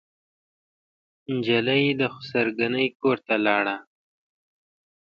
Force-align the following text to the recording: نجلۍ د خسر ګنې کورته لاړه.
نجلۍ 1.35 1.85
د 1.99 2.01
خسر 2.13 2.47
ګنې 2.59 2.85
کورته 3.01 3.35
لاړه. 3.45 3.77